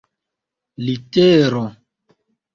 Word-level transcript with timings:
litero 0.85 1.63